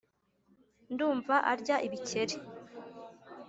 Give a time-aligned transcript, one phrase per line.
[0.93, 2.35] ndumva arya ibikeri.